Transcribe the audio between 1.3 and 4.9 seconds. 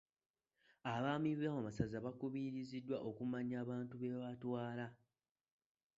b'amasaza baakubiriziddwa okumanya abantu be batwala.